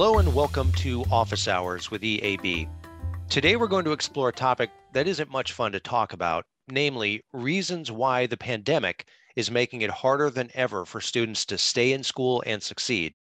[0.00, 2.66] Hello and welcome to Office Hours with EAB.
[3.28, 7.22] Today we're going to explore a topic that isn't much fun to talk about, namely
[7.34, 9.06] reasons why the pandemic
[9.36, 13.12] is making it harder than ever for students to stay in school and succeed.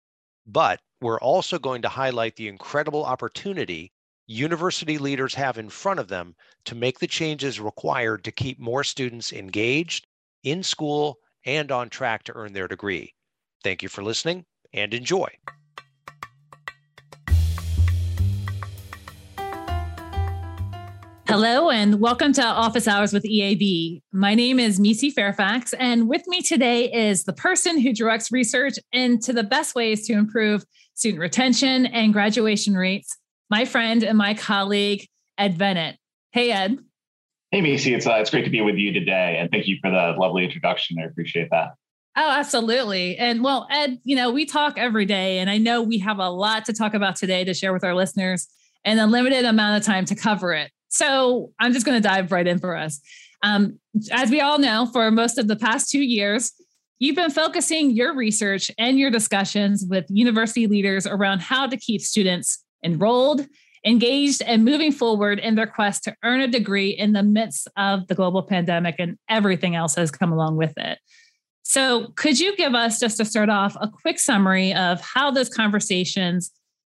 [0.47, 3.91] But we're also going to highlight the incredible opportunity
[4.29, 8.85] university leaders have in front of them to make the changes required to keep more
[8.85, 10.07] students engaged,
[10.45, 13.17] in school, and on track to earn their degree.
[13.65, 15.27] Thank you for listening and enjoy.
[21.31, 24.01] Hello and welcome to Office Hours with EAB.
[24.13, 28.79] My name is Misi Fairfax, and with me today is the person who directs research
[28.93, 30.65] into the best ways to improve
[30.95, 33.15] student retention and graduation rates,
[33.51, 35.97] my friend and my colleague, Ed Venit.
[36.33, 36.79] Hey, Ed.
[37.51, 37.93] Hey, Misi.
[37.93, 40.45] It's, uh, it's great to be with you today, and thank you for the lovely
[40.45, 40.97] introduction.
[40.99, 41.75] I appreciate that.
[42.17, 43.19] Oh, absolutely.
[43.19, 46.31] And well, Ed, you know, we talk every day, and I know we have a
[46.31, 48.49] lot to talk about today to share with our listeners
[48.83, 50.71] and a limited amount of time to cover it.
[50.89, 53.01] So I'm just going to dive right in for us.
[53.43, 53.79] Um,
[54.13, 56.53] as we all know, for most of the past two years,
[56.99, 62.01] you've been focusing your research and your discussions with university leaders around how to keep
[62.01, 63.47] students enrolled,
[63.85, 68.07] engaged, and moving forward in their quest to earn a degree in the midst of
[68.09, 70.99] the global pandemic and everything else has come along with it.
[71.63, 75.51] So, could you give us, just to start off, a quick summary of how those
[75.51, 76.51] conversations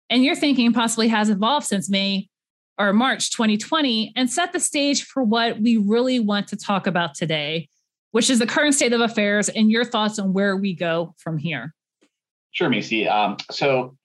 [0.10, 2.28] and your thinking possibly has evolved since May
[2.78, 7.14] or March 2020 and set the stage for what we really want to talk about
[7.14, 7.70] today,
[8.12, 11.38] which is the current state of affairs and your thoughts on where we go from
[11.38, 11.74] here.
[12.52, 13.08] Sure, Macy.
[13.08, 13.96] Um, so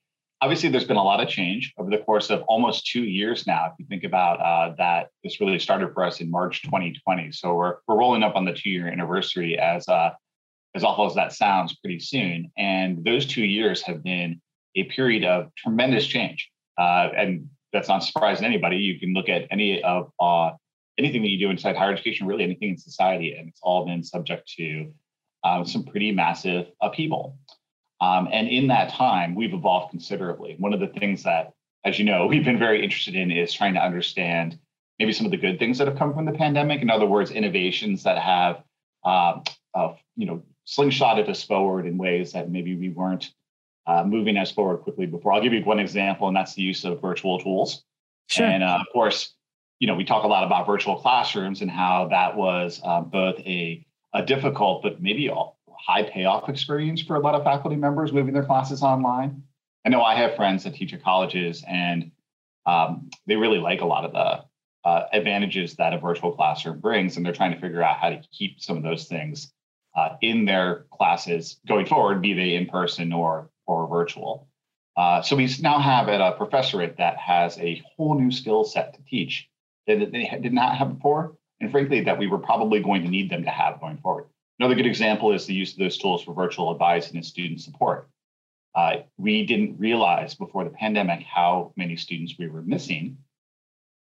[0.41, 3.65] obviously there's been a lot of change over the course of almost two years now.
[3.65, 7.31] If you think about uh, that, this really started for us in March 2020.
[7.31, 10.11] So we're, we're rolling up on the two year anniversary as, uh,
[10.75, 12.51] as awful as that sounds pretty soon.
[12.57, 14.41] And those two years have been
[14.75, 16.49] a period of tremendous change.
[16.77, 18.77] Uh, and that's not surprising anybody.
[18.77, 20.51] You can look at any of uh,
[20.97, 24.03] anything that you do inside higher education, really anything in society, and it's all been
[24.03, 24.91] subject to
[25.43, 27.37] um, some pretty massive upheaval.
[28.01, 30.55] Um, and in that time, we've evolved considerably.
[30.57, 31.53] One of the things that,
[31.85, 34.57] as you know, we've been very interested in is trying to understand
[34.99, 36.81] maybe some of the good things that have come from the pandemic.
[36.81, 38.63] In other words, innovations that have,
[39.05, 39.39] uh,
[39.73, 43.31] uh, you know, slingshotted us forward in ways that maybe we weren't
[43.89, 45.33] uh, moving us forward quickly before.
[45.33, 47.83] I'll give you one example, and that's the use of virtual tools.
[48.27, 48.45] Sure.
[48.45, 49.33] And uh, of course,
[49.79, 53.39] you know, we talk a lot about virtual classrooms and how that was uh, both
[53.39, 53.83] a,
[54.13, 55.33] a difficult but maybe a
[55.71, 59.41] high payoff experience for a lot of faculty members moving their classes online.
[59.83, 62.11] I know I have friends that teach at colleges, and
[62.67, 67.17] um, they really like a lot of the uh, advantages that a virtual classroom brings,
[67.17, 69.51] and they're trying to figure out how to keep some of those things
[69.95, 74.47] uh, in their classes going forward, be they in person or or virtual.
[74.97, 78.99] Uh, so we now have a professorate that has a whole new skill set to
[79.07, 79.47] teach
[79.87, 83.29] that they did not have before, and frankly, that we were probably going to need
[83.29, 84.25] them to have going forward.
[84.59, 88.09] Another good example is the use of those tools for virtual advising and student support.
[88.75, 93.17] Uh, we didn't realize before the pandemic how many students we were missing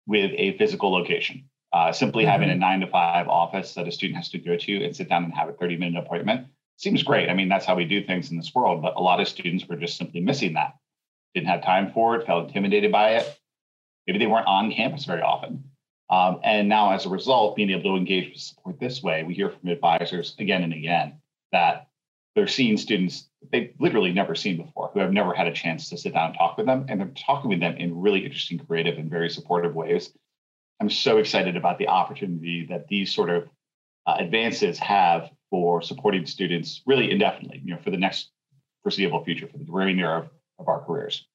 [0.06, 1.49] with a physical location.
[1.73, 2.33] Uh, simply mm-hmm.
[2.33, 5.09] having a nine to five office that a student has to go to and sit
[5.09, 6.49] down and have a 30 minute appointment
[6.82, 7.31] seems great.
[7.31, 9.66] I mean, that's how we do things in this world, but a lot of students
[9.66, 10.75] were just simply missing that.
[11.34, 13.38] Didn't have time for it, felt intimidated by it.
[14.06, 15.65] Maybe they weren't on campus very often.
[16.10, 19.32] Um, and now, as a result, being able to engage with support this way, we
[19.32, 21.20] hear from advisors again and again
[21.53, 21.87] that
[22.34, 25.97] they're seeing students they've literally never seen before, who have never had a chance to
[25.97, 26.87] sit down and talk with them.
[26.88, 30.12] And they're talking with them in really interesting, creative, and very supportive ways.
[30.81, 33.49] I'm so excited about the opportunity that these sort of
[34.06, 38.30] uh, advances have for supporting students really indefinitely, you know, for the next
[38.82, 41.26] foreseeable future, for the remainder of, of our careers.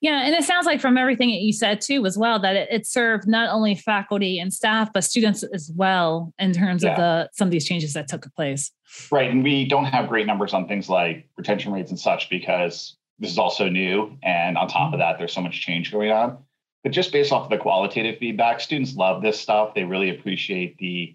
[0.00, 2.68] Yeah, and it sounds like from everything that you said too, as well, that it,
[2.70, 6.90] it served not only faculty and staff, but students as well in terms yeah.
[6.90, 8.70] of the some of these changes that took place.
[9.10, 12.96] Right, and we don't have great numbers on things like retention rates and such because
[13.18, 16.38] this is also new, and on top of that, there's so much change going on.
[16.82, 19.74] But just based off of the qualitative feedback, students love this stuff.
[19.74, 21.14] They really appreciate the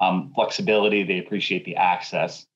[0.00, 1.02] um, flexibility.
[1.02, 2.46] They appreciate the access.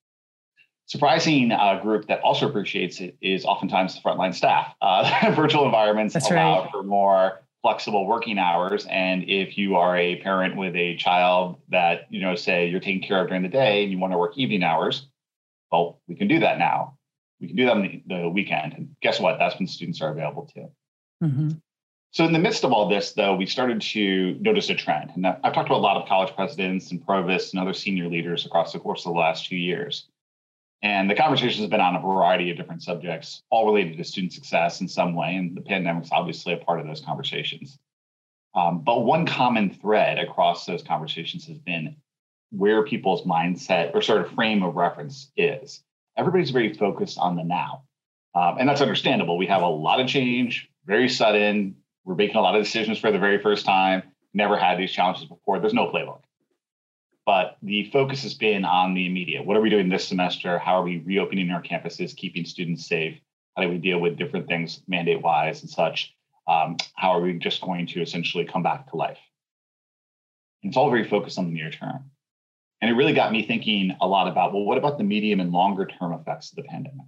[0.85, 4.73] Surprising uh, group that also appreciates it is oftentimes the frontline staff.
[4.81, 6.71] Uh, virtual environments That's allow right.
[6.71, 12.07] for more flexible working hours, and if you are a parent with a child that
[12.09, 14.37] you know, say you're taking care of during the day and you want to work
[14.37, 15.07] evening hours,
[15.71, 16.97] well, we can do that now.
[17.39, 19.39] We can do that on the, the weekend, and guess what?
[19.39, 20.69] That's when students are available too.
[21.23, 21.49] Mm-hmm.
[22.13, 25.11] So, in the midst of all this, though, we started to notice a trend.
[25.15, 28.45] And I've talked to a lot of college presidents and provosts and other senior leaders
[28.45, 30.05] across the course of the last two years.
[30.83, 34.31] And the conversation has been on a variety of different subjects, all related to student
[34.31, 35.35] success in some way.
[35.35, 37.79] And the pandemic is obviously a part of those conversations.
[38.53, 41.95] Um, but one common thread across those conversations has been
[42.51, 45.81] where people's mindset or sort of frame of reference is.
[46.15, 47.85] Everybody's very focused on the now.
[48.35, 49.35] Um, and that's understandable.
[49.35, 51.77] We have a lot of change, very sudden.
[52.05, 54.03] We're making a lot of decisions for the very first time.
[54.33, 55.59] Never had these challenges before.
[55.59, 56.21] There's no playbook.
[57.25, 59.45] But the focus has been on the immediate.
[59.45, 60.59] What are we doing this semester?
[60.59, 63.17] How are we reopening our campuses, keeping students safe?
[63.55, 66.13] How do we deal with different things mandate wise and such?
[66.47, 69.19] Um, how are we just going to essentially come back to life?
[70.61, 72.11] And it's all very focused on the near term.
[72.81, 75.51] And it really got me thinking a lot about well, what about the medium and
[75.53, 77.05] longer term effects of the pandemic?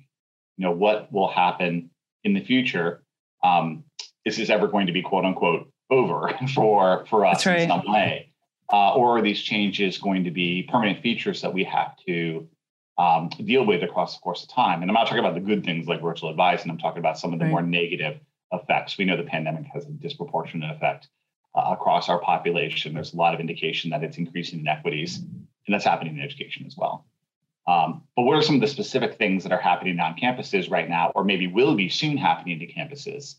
[0.56, 1.90] You know, what will happen
[2.24, 3.04] in the future?
[3.44, 3.84] Um,
[4.26, 7.62] is this ever going to be quote unquote over for for us right.
[7.62, 8.32] in some way?
[8.72, 12.48] Uh, or are these changes going to be permanent features that we have to
[12.98, 14.82] um, deal with across the course of time?
[14.82, 17.20] And I'm not talking about the good things like virtual advice, and I'm talking about
[17.20, 17.52] some of the right.
[17.52, 18.20] more negative
[18.52, 18.98] effects.
[18.98, 21.10] We know the pandemic has a disproportionate effect
[21.54, 22.96] uh, across our population.
[22.96, 26.76] There's a lot of indication that it's increasing inequities, and that's happening in education as
[26.76, 27.06] well.
[27.68, 30.90] Um, but what are some of the specific things that are happening on campuses right
[30.90, 33.36] now, or maybe will be soon happening to campuses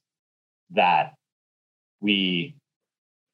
[0.70, 1.14] that
[2.00, 2.56] we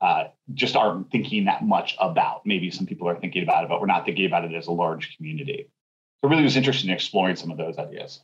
[0.00, 0.24] uh,
[0.54, 2.44] just aren't thinking that much about?
[2.44, 4.72] Maybe some people are thinking about it, but we're not thinking about it as a
[4.72, 5.68] large community.
[6.20, 8.20] So, really was interested in exploring some of those ideas.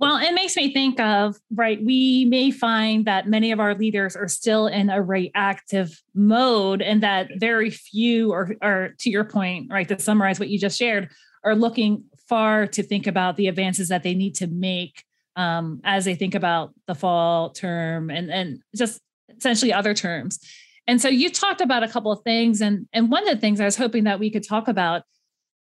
[0.00, 4.16] Well, it makes me think of, right, we may find that many of our leaders
[4.16, 9.70] are still in a reactive mode and that very few, or, or to your point,
[9.70, 11.10] right, to summarize what you just shared,
[11.44, 15.04] are looking far to think about the advances that they need to make
[15.36, 19.00] um, as they think about the fall term and and just
[19.36, 20.38] essentially other terms.
[20.86, 23.60] And so you talked about a couple of things, and and one of the things
[23.60, 25.02] I was hoping that we could talk about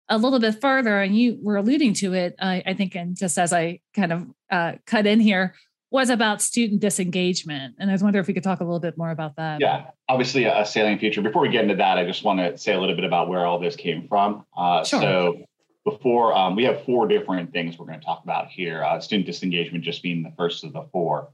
[0.09, 3.37] a little bit further, and you were alluding to it, I, I think, and just
[3.37, 5.53] as I kind of uh, cut in here,
[5.91, 7.75] was about student disengagement.
[7.79, 9.59] And I was wondering if we could talk a little bit more about that.
[9.59, 11.21] Yeah, obviously a salient feature.
[11.21, 13.45] Before we get into that, I just want to say a little bit about where
[13.45, 14.45] all this came from.
[14.55, 15.01] Uh, sure.
[15.01, 15.45] So
[15.89, 19.25] before um, we have four different things we're going to talk about here uh, student
[19.25, 21.29] disengagement just being the first of the four.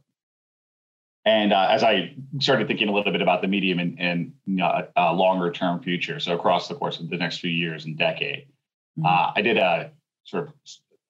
[1.25, 4.83] And uh, as i started thinking a little bit about the medium and, and uh,
[4.95, 8.45] uh longer term future so across the course of the next few years and decade
[8.99, 9.05] mm-hmm.
[9.07, 9.91] Uh, i did a
[10.25, 10.53] sort of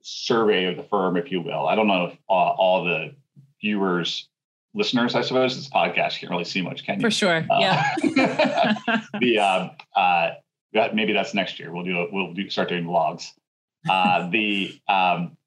[0.04, 1.68] survey of the firm if you will.
[1.68, 3.14] I don't know if uh, all the
[3.60, 4.30] viewers
[4.74, 7.02] listeners i suppose this podcast can't really see much can you?
[7.02, 7.94] For sure yeah.
[9.20, 9.40] The
[10.74, 11.72] maybe that's next year.
[11.72, 12.10] We'll do it.
[12.12, 13.32] We'll do start doing vlogs.
[13.90, 15.38] Uh, the um,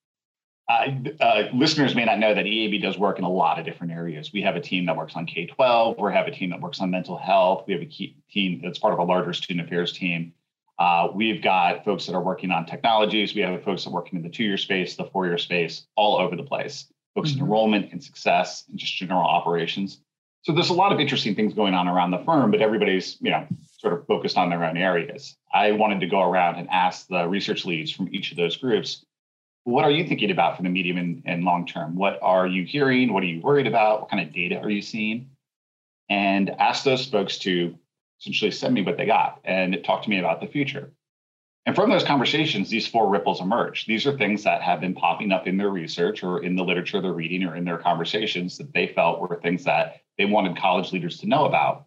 [0.69, 4.33] uh, listeners may not know that EAB does work in a lot of different areas.
[4.33, 5.97] We have a team that works on K 12.
[5.99, 7.65] We have a team that works on mental health.
[7.67, 10.33] We have a key team that's part of a larger student affairs team.
[10.79, 13.35] Uh, we've got folks that are working on technologies.
[13.35, 15.87] We have folks that are working in the two year space, the four year space,
[15.95, 16.87] all over the place.
[17.15, 17.39] Folks mm-hmm.
[17.39, 20.01] in enrollment and success and just general operations.
[20.43, 23.31] So there's a lot of interesting things going on around the firm, but everybody's, you
[23.31, 23.47] know,
[23.87, 25.37] sort of focused on their own areas.
[25.55, 29.05] I wanted to go around and ask the research leads from each of those groups,
[29.63, 31.95] what are you thinking about for the medium and, and long term?
[31.95, 33.13] What are you hearing?
[33.13, 34.01] What are you worried about?
[34.01, 35.31] What kind of data are you seeing?
[36.09, 37.77] And ask those folks to
[38.21, 40.93] essentially send me what they got and talk to me about the future.
[41.65, 43.87] And from those conversations, these four ripples emerge.
[43.87, 47.01] These are things that have been popping up in their research or in the literature
[47.01, 50.93] they're reading or in their conversations that they felt were things that they wanted college
[50.93, 51.86] leaders to know about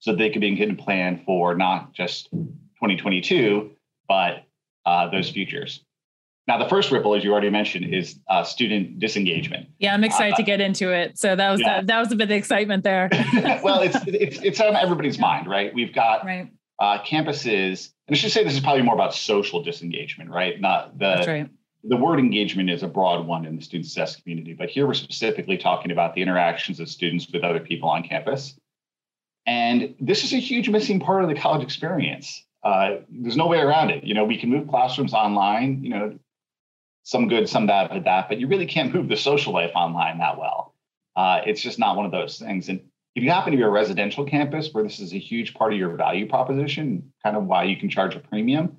[0.00, 3.70] so they could begin to plan for not just 2022,
[4.08, 4.44] but
[4.86, 5.84] uh, those futures.
[6.46, 9.68] Now, the first ripple, as you already mentioned, is uh, student disengagement.
[9.78, 11.18] Yeah, I'm excited uh, to get into it.
[11.18, 11.76] So that was yeah.
[11.76, 13.10] that, that was a bit of excitement there.
[13.62, 15.74] well, it's it's it's on everybody's mind, right?
[15.74, 16.50] We've got right.
[16.78, 20.58] Uh, campuses, and I should say this is probably more about social disengagement, right?
[20.58, 21.50] Not the That's right
[21.84, 24.94] the word engagement is a broad one in the student success community, but here we're
[24.94, 28.57] specifically talking about the interactions of students with other people on campus.
[29.46, 32.44] And this is a huge missing part of the college experience.
[32.62, 34.04] Uh, there's no way around it.
[34.04, 36.18] You know, we can move classrooms online, you know,
[37.04, 40.18] some good, some bad with that, but you really can't move the social life online
[40.18, 40.74] that well.
[41.16, 42.68] Uh, it's just not one of those things.
[42.68, 42.80] And
[43.14, 45.78] if you happen to be a residential campus where this is a huge part of
[45.78, 48.76] your value proposition, kind of why you can charge a premium,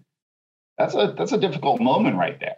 [0.78, 2.56] that's a that's a difficult moment right there.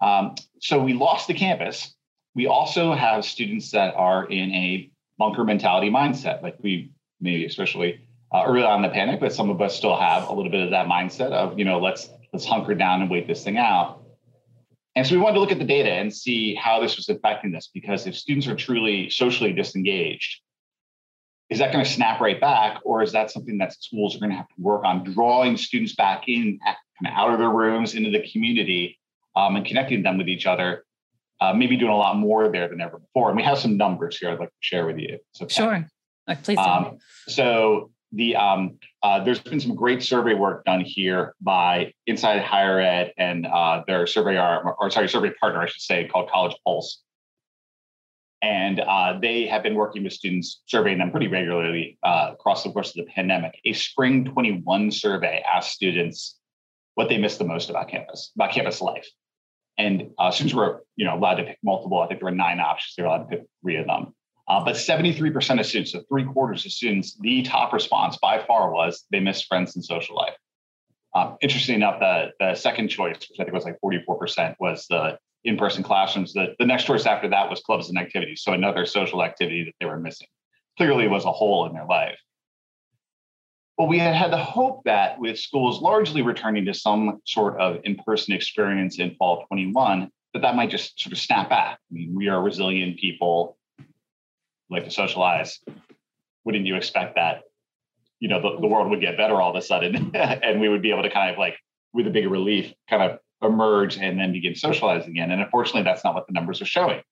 [0.00, 1.94] Um, so we lost the campus.
[2.34, 6.92] We also have students that are in a bunker mentality mindset, like we
[7.24, 8.00] maybe especially
[8.32, 10.62] uh, early on in the panic, but some of us still have a little bit
[10.62, 14.02] of that mindset of you know let's let's hunker down and wait this thing out.
[14.96, 17.50] And so we wanted to look at the data and see how this was affecting
[17.50, 20.40] this, because if students are truly socially disengaged,
[21.50, 24.30] is that going to snap right back, or is that something that schools are going
[24.30, 26.76] to have to work on drawing students back in, kind
[27.06, 28.98] of out of their rooms into the community
[29.34, 30.84] um, and connecting them with each other,
[31.40, 33.30] uh, maybe doing a lot more there than ever before.
[33.30, 35.18] And we have some numbers here I'd like to share with you.
[35.32, 35.86] So, sure.
[36.42, 36.58] Please.
[36.58, 42.42] Um, so the um, uh, there's been some great survey work done here by Inside
[42.42, 46.30] Higher Ed and uh, their survey arm, or sorry, survey partner, I should say, called
[46.30, 47.02] College Pulse.
[48.40, 52.70] And uh, they have been working with students, surveying them pretty regularly uh, across the
[52.70, 53.58] course of the pandemic.
[53.64, 56.38] A spring 21 survey asked students
[56.94, 59.08] what they missed the most about campus, about campus life.
[59.78, 62.00] And uh, students were, you know, allowed to pick multiple.
[62.00, 62.94] I think there were nine options.
[62.96, 64.14] They were allowed to pick three of them.
[64.54, 68.70] Uh, but 73% of students, so three quarters of students, the top response by far
[68.72, 70.36] was they missed friends and social life.
[71.12, 75.18] Um, interesting enough, the, the second choice, which I think was like 44%, was the
[75.42, 76.34] in-person classrooms.
[76.34, 78.42] The, the next choice after that was clubs and activities.
[78.44, 80.28] So another social activity that they were missing.
[80.76, 82.18] Clearly was a hole in their life.
[83.76, 87.78] Well, we had had the hope that with schools largely returning to some sort of
[87.82, 91.80] in-person experience in fall 21, that that might just sort of snap back.
[91.90, 93.56] I mean, we are resilient people
[94.74, 95.60] like to socialize,
[96.44, 97.42] wouldn't you expect that,
[98.20, 100.82] you know, the, the world would get better all of a sudden and we would
[100.82, 101.56] be able to kind of like,
[101.92, 105.30] with a bigger relief, kind of emerge and then begin socializing again.
[105.30, 107.02] And unfortunately, that's not what the numbers are showing.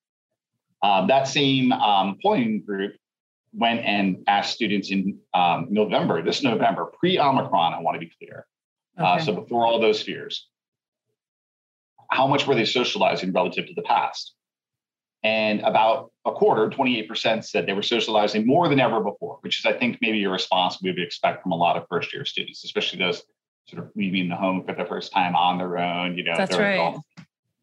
[0.81, 2.95] Um, that same um, polling group
[3.53, 8.11] went and asked students in um, November, this November, pre Omicron, I want to be
[8.19, 8.45] clear.
[8.99, 9.21] Uh, okay.
[9.21, 10.47] Uh, so before all those fears,
[12.09, 14.33] how much were they socializing relative to the past?
[15.23, 19.65] And about a quarter, 28%, said they were socializing more than ever before, which is,
[19.65, 22.63] I think, maybe a response we would expect from a lot of first year students,
[22.65, 23.23] especially those
[23.67, 26.17] sort of leaving the home for the first time on their own.
[26.17, 26.73] You know, that's right.
[26.73, 27.07] Adults.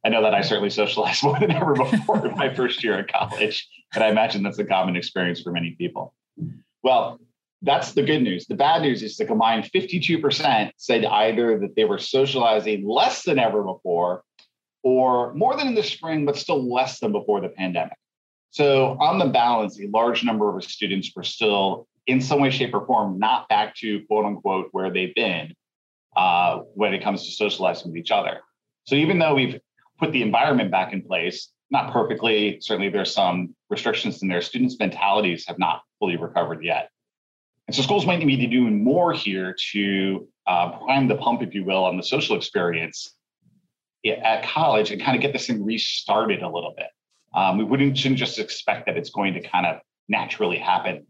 [0.04, 3.12] I know that I certainly socialized more than ever before in my first year at
[3.12, 6.14] college, and I imagine that's a common experience for many people.
[6.82, 7.20] Well,
[7.62, 8.46] that's the good news.
[8.46, 13.38] The bad news is the combined 52% said either that they were socializing less than
[13.38, 14.22] ever before
[14.82, 17.96] or more than in the spring, but still less than before the pandemic.
[18.50, 22.74] So, on the balance, a large number of students were still, in some way, shape,
[22.74, 25.54] or form, not back to quote unquote where they've been
[26.16, 28.40] uh, when it comes to socializing with each other.
[28.84, 29.60] So, even though we've
[29.98, 34.76] put the environment back in place, not perfectly, certainly there's some restrictions in there, students'
[34.80, 36.90] mentalities have not fully recovered yet.
[37.68, 41.42] And so, schools might need to be doing more here to uh, prime the pump,
[41.42, 43.14] if you will, on the social experience
[44.04, 46.86] at college and kind of get this thing restarted a little bit.
[47.34, 51.06] Um, we wouldn't shouldn't just expect that it's going to kind of naturally happen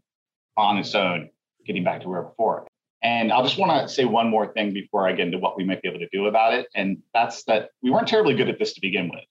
[0.57, 1.29] on its own,
[1.65, 2.67] getting back to where before.
[3.03, 5.63] And I'll just want to say one more thing before I get into what we
[5.63, 6.67] might be able to do about it.
[6.75, 9.23] And that's that we weren't terribly good at this to begin with.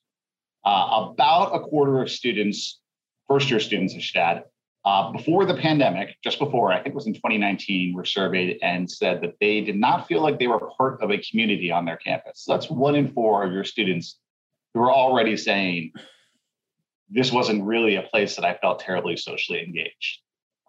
[0.64, 2.81] Uh, about a quarter of students,
[3.29, 4.45] first year students, should add,
[4.84, 8.90] uh, before the pandemic, just before, I think it was in 2019, were surveyed and
[8.90, 11.99] said that they did not feel like they were part of a community on their
[11.99, 12.44] campus.
[12.44, 14.18] So that's one in four of your students
[14.72, 15.92] who are already saying,
[17.10, 20.20] this wasn't really a place that I felt terribly socially engaged.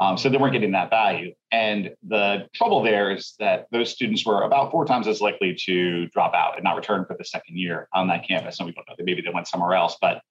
[0.01, 1.33] Um, so they weren't getting that value.
[1.51, 6.07] And the trouble there is that those students were about four times as likely to
[6.07, 8.59] drop out and not return for the second year on that campus.
[8.59, 10.21] And we don't know, maybe they went somewhere else, but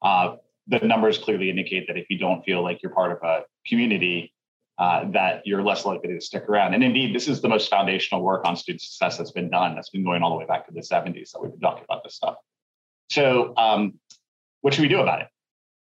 [0.00, 0.36] uh,
[0.68, 4.32] the numbers clearly indicate that if you don't feel like you're part of a community,
[4.78, 6.74] uh, that you're less likely to stick around.
[6.74, 9.74] And indeed, this is the most foundational work on student success that's been done.
[9.74, 12.04] That's been going all the way back to the 70s that we've been talking about
[12.04, 12.36] this stuff.
[13.10, 13.94] So, um,
[14.60, 15.28] what should we do about it?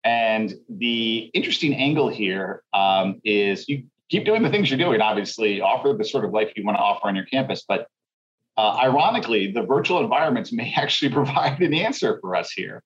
[0.05, 5.61] And the interesting angle here um, is you keep doing the things you're doing, obviously,
[5.61, 7.65] offer the sort of life you want to offer on your campus.
[7.67, 7.87] But
[8.57, 12.83] uh, ironically, the virtual environments may actually provide an answer for us here.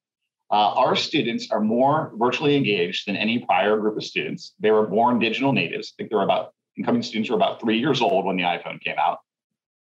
[0.50, 4.54] Uh, our students are more virtually engaged than any prior group of students.
[4.60, 5.92] They were born digital natives.
[5.92, 8.80] I think they were about incoming students were about three years old when the iPhone
[8.80, 9.18] came out.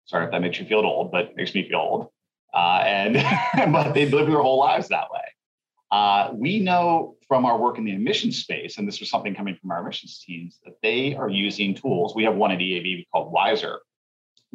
[0.06, 2.06] Sorry if that makes you feel old, but makes me feel old.
[2.54, 5.20] Uh, and but they've lived their whole lives that way.
[5.90, 9.56] Uh, we know from our work in the admissions space, and this was something coming
[9.60, 12.14] from our admissions teams, that they are using tools.
[12.14, 13.78] We have one at EAB called Wisr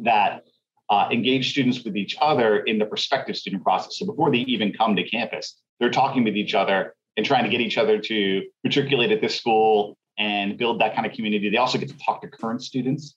[0.00, 0.44] that
[0.90, 3.98] uh, engage students with each other in the prospective student process.
[3.98, 7.50] So before they even come to campus, they're talking with each other and trying to
[7.50, 11.50] get each other to matriculate at this school and build that kind of community.
[11.50, 13.16] They also get to talk to current students.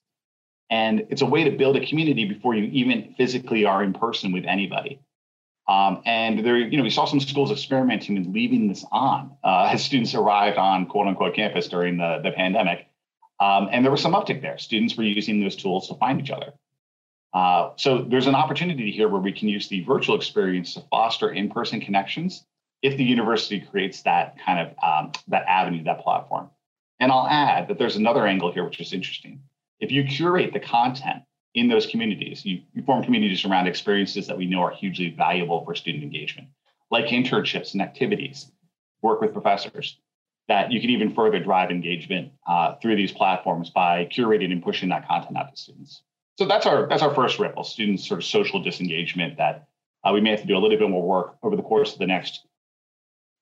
[0.70, 4.32] And it's a way to build a community before you even physically are in person
[4.32, 5.00] with anybody.
[5.68, 9.70] Um, and there, you know, we saw some schools experimenting with leaving this on uh,
[9.72, 12.88] as students arrived on quote unquote campus during the, the pandemic.
[13.40, 14.58] Um, and there was some uptick there.
[14.58, 16.54] Students were using those tools to find each other.
[17.34, 21.32] Uh, so there's an opportunity here where we can use the virtual experience to foster
[21.32, 22.46] in-person connections
[22.82, 26.50] if the university creates that kind of um, that avenue, that platform.
[27.00, 29.42] And I'll add that there's another angle here which is interesting.
[29.80, 31.24] If you curate the content
[31.58, 32.46] in those communities.
[32.46, 36.50] You, you form communities around experiences that we know are hugely valuable for student engagement,
[36.92, 38.52] like internships and activities,
[39.02, 39.98] work with professors,
[40.48, 44.90] that you can even further drive engagement uh, through these platforms by curating and pushing
[44.90, 46.04] that content out to students.
[46.38, 49.68] So that's our that's our first ripple, students sort of social disengagement that
[50.04, 52.00] uh, we may have to do a little bit more work over the course of
[52.00, 52.46] the next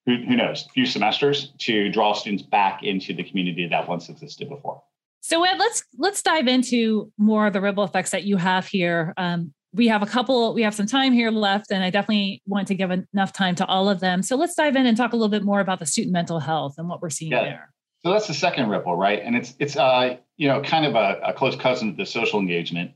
[0.06, 4.50] who, who knows few semesters to draw students back into the community that once existed
[4.50, 4.82] before.
[5.22, 9.14] So Ed, let's let's dive into more of the ripple effects that you have here.
[9.18, 12.70] Um, we have a couple, we have some time here left, and I definitely want
[12.70, 14.24] to give enough time to all of them.
[14.24, 16.76] So let's dive in and talk a little bit more about the student mental health
[16.78, 17.44] and what we're seeing yeah.
[17.44, 17.74] there.
[18.06, 19.20] So that's the second ripple, right?
[19.24, 22.40] And it's it's uh you know kind of a, a close cousin to the social
[22.40, 22.92] engagement,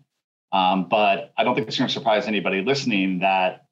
[0.52, 3.66] um, but I don't think it's going to surprise anybody listening that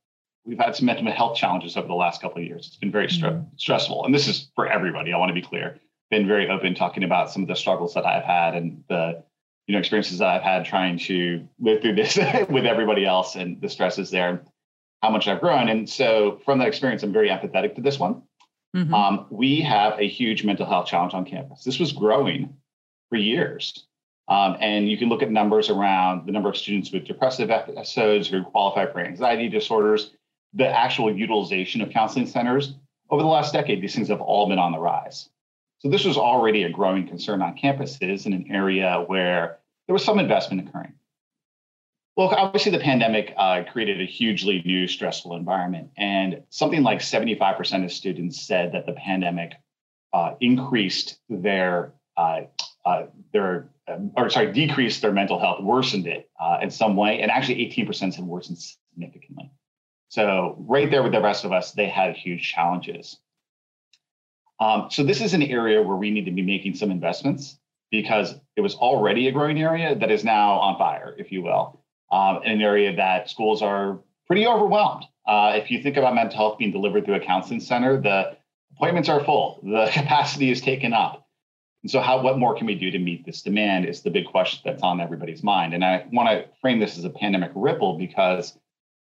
[0.45, 2.65] we've had some mental health challenges over the last couple of years.
[2.65, 3.43] It's been very mm-hmm.
[3.55, 5.13] stressful, and this is for everybody.
[5.13, 5.79] I want to be clear.
[6.09, 9.23] Been very open talking about some of the struggles that I've had and the
[9.67, 12.17] you know experiences that I've had trying to live through this
[12.49, 14.41] with everybody else and the stresses there,
[15.03, 15.69] how much I've grown.
[15.69, 18.23] And so from that experience, I'm very empathetic to this one.
[18.75, 18.93] Mm-hmm.
[18.93, 21.63] Um, we have a huge mental health challenge on campus.
[21.63, 22.55] This was growing
[23.09, 23.87] for years.
[24.27, 28.27] Um, and you can look at numbers around the number of students with depressive episodes
[28.27, 30.11] who qualify for anxiety disorders,
[30.53, 32.75] the actual utilization of counseling centers.
[33.09, 35.29] Over the last decade, these things have all been on the rise.
[35.79, 40.03] So this was already a growing concern on campuses in an area where there was
[40.03, 40.93] some investment occurring.
[42.17, 47.85] Well, obviously, the pandemic uh, created a hugely new stressful environment, and something like 75%
[47.85, 49.53] of students said that the pandemic
[50.13, 52.41] uh, increased their uh,
[52.85, 57.21] uh their um, or sorry decreased their mental health, worsened it uh, in some way,
[57.21, 59.51] and actually 18% said worsened significantly.
[60.09, 63.19] So right there with the rest of us, they had huge challenges.
[64.59, 67.59] Um, so this is an area where we need to be making some investments
[67.91, 71.83] because it was already a growing area that is now on fire, if you will,
[72.11, 75.05] um, in an area that schools are pretty overwhelmed.
[75.27, 78.37] Uh, if you think about mental health being delivered through a counseling center, the
[78.75, 81.27] appointments are full, the capacity is taken up.
[81.83, 84.25] And so, how what more can we do to meet this demand is the big
[84.25, 85.73] question that's on everybody's mind.
[85.73, 88.57] And I want to frame this as a pandemic ripple because it's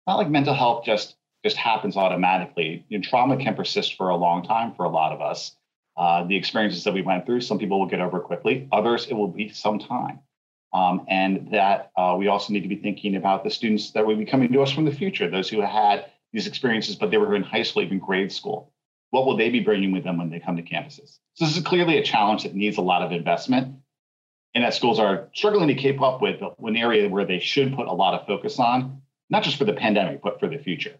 [0.07, 2.85] not like mental health just just happens automatically.
[2.89, 5.55] You know, trauma can persist for a long time for a lot of us.
[5.97, 9.15] Uh, the experiences that we went through, some people will get over quickly, others it
[9.15, 10.19] will be some time.
[10.75, 14.17] Um, and that uh, we also need to be thinking about the students that will
[14.17, 17.37] be coming to us from the future, those who had these experiences, but they were
[17.37, 18.73] in high school, even grade school.
[19.11, 21.19] What will they be bringing with them when they come to campuses?
[21.35, 23.77] So this is clearly a challenge that needs a lot of investment
[24.55, 27.87] and that schools are struggling to keep up with an area where they should put
[27.87, 30.97] a lot of focus on, not just for the pandemic, but for the future.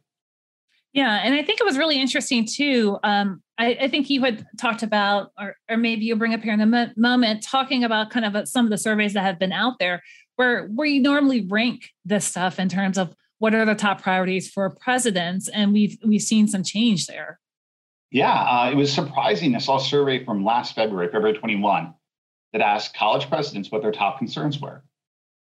[0.95, 2.99] Yeah, and I think it was really interesting too.
[3.03, 6.55] Um, I, I, think you had talked about, or, or maybe you'll bring up here
[6.55, 9.53] in a mo- moment, talking about kind of some of the surveys that have been
[9.53, 10.03] out there,
[10.37, 14.49] where where you normally rank this stuff in terms of what are the top priorities
[14.49, 17.41] for presidents, and we've we've seen some change there.
[18.13, 19.57] Yeah, uh, it was surprising.
[19.57, 21.93] I saw a survey from last February, February 21,
[22.53, 24.85] that asked college presidents what their top concerns were,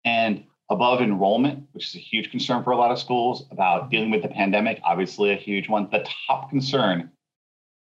[0.04, 4.12] and above enrollment, which is a huge concern for a lot of schools, about dealing
[4.12, 5.88] with the pandemic, obviously a huge one.
[5.92, 7.12] The top concern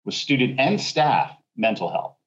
[0.04, 2.18] was student and staff mental health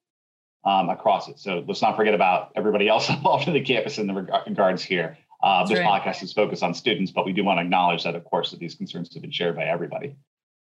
[0.65, 1.39] um, across it.
[1.39, 5.17] So let's not forget about everybody else involved in the campus in the regards here.
[5.41, 6.01] Uh, this right.
[6.01, 8.59] podcast is focused on students, but we do want to acknowledge that, of course, that
[8.59, 10.15] these concerns have been shared by everybody.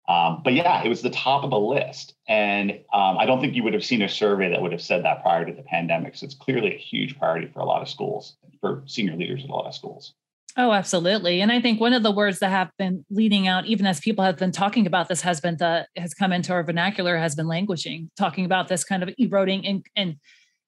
[0.07, 2.15] Um, but yeah, it was the top of the list.
[2.27, 5.05] And um, I don't think you would have seen a survey that would have said
[5.05, 6.15] that prior to the pandemic.
[6.15, 9.49] So it's clearly a huge priority for a lot of schools, for senior leaders at
[9.49, 10.13] a lot of schools.
[10.57, 11.39] Oh, absolutely.
[11.41, 14.25] And I think one of the words that have been leading out, even as people
[14.25, 17.47] have been talking about this, has been the has come into our vernacular, has been
[17.47, 20.17] languishing, talking about this kind of eroding and and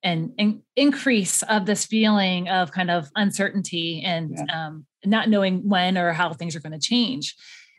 [0.03, 4.67] and, increase of this feeling of kind of uncertainty and yeah.
[4.67, 7.35] um, not knowing when or how things are going to change.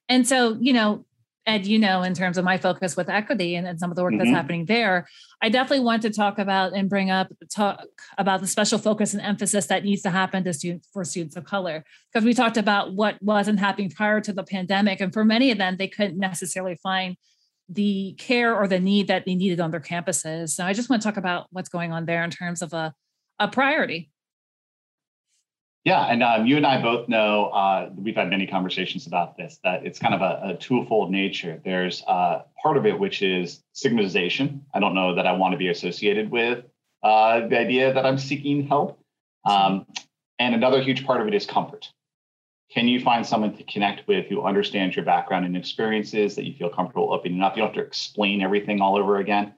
[0.09, 1.05] And so, you know,
[1.47, 4.03] Ed, you know, in terms of my focus with equity and, and some of the
[4.03, 4.19] work mm-hmm.
[4.19, 5.07] that's happening there,
[5.43, 7.85] I definitely want to talk about and bring up talk
[8.17, 11.45] about the special focus and emphasis that needs to happen to students for students of
[11.45, 11.85] color.
[12.13, 15.59] Because we talked about what wasn't happening prior to the pandemic, and for many of
[15.59, 17.17] them, they couldn't necessarily find
[17.69, 20.51] the care or the need that they needed on their campuses.
[20.51, 22.95] So I just want to talk about what's going on there in terms of a,
[23.39, 24.11] a priority.
[25.85, 29.61] Yeah, and um, you and I both know uh, we've had many conversations about this.
[29.65, 31.61] That it's kind of a, a twofold nature.
[31.63, 34.65] There's uh, part of it which is stigmatization.
[34.73, 36.65] I don't know that I want to be associated with
[37.03, 38.99] uh, the idea that I'm seeking help.
[39.45, 39.85] Um,
[40.39, 41.93] and another huge part of it is comfort.
[42.73, 46.55] Can you find someone to connect with who understands your background and experiences that you
[46.55, 47.57] feel comfortable opening up?
[47.57, 49.53] You don't have to explain everything all over again.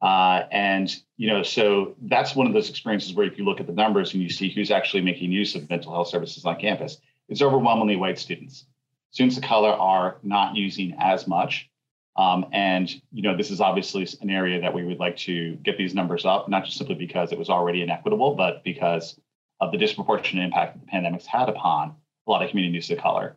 [0.00, 3.66] Uh, and you know, so that's one of those experiences where if you look at
[3.66, 6.98] the numbers and you see who's actually making use of mental health services on campus,
[7.28, 8.66] it's overwhelmingly white students.
[9.10, 11.68] Students of color are not using as much.
[12.16, 15.78] Um, and you know, this is obviously an area that we would like to get
[15.78, 19.18] these numbers up, not just simply because it was already inequitable, but because
[19.60, 21.94] of the disproportionate impact that the pandemic's had upon
[22.26, 23.36] a lot of communities of color,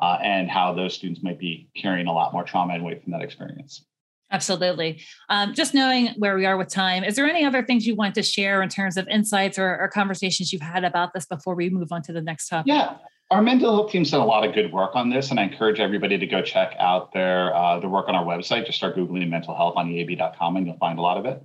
[0.00, 3.12] uh, and how those students might be carrying a lot more trauma and weight from
[3.12, 3.84] that experience.
[4.32, 5.02] Absolutely.
[5.28, 8.14] Um, just knowing where we are with time, is there any other things you want
[8.14, 11.68] to share in terms of insights or, or, conversations you've had about this before we
[11.68, 12.66] move on to the next topic?
[12.66, 12.96] Yeah,
[13.30, 15.80] our mental health team's done a lot of good work on this, and I encourage
[15.80, 18.64] everybody to go check out their uh, their work on our website.
[18.66, 21.42] Just start googling mental health on eab.com, and you'll find a lot of it.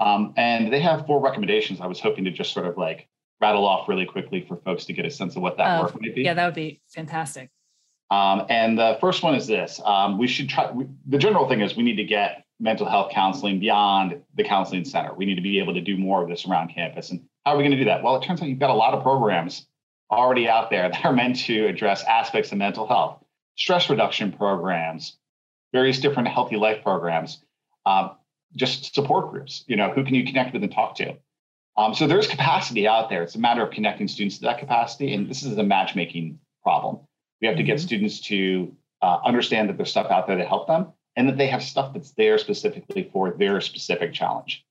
[0.00, 1.80] Um, and they have four recommendations.
[1.80, 3.06] I was hoping to just sort of like
[3.40, 6.00] rattle off really quickly for folks to get a sense of what that oh, work
[6.00, 6.22] might be.
[6.22, 7.50] Yeah, that would be fantastic.
[8.10, 10.70] Um, and the first one is this: um, we should try.
[10.70, 14.84] We, the general thing is we need to get mental health counseling beyond the counseling
[14.84, 15.14] center.
[15.14, 17.10] We need to be able to do more of this around campus.
[17.10, 18.02] And how are we going to do that?
[18.02, 19.66] Well, it turns out you've got a lot of programs
[20.10, 23.24] already out there that are meant to address aspects of mental health,
[23.56, 25.16] stress reduction programs,
[25.72, 27.42] various different healthy life programs,
[27.86, 28.10] um,
[28.56, 29.64] just support groups.
[29.66, 31.16] You know, who can you connect with and talk to?
[31.76, 33.22] Um, so there's capacity out there.
[33.22, 37.00] It's a matter of connecting students to that capacity, and this is a matchmaking problem.
[37.40, 37.86] We have to get mm-hmm.
[37.86, 41.48] students to uh, understand that there's stuff out there to help them and that they
[41.48, 44.64] have stuff that's there specifically for their specific challenge.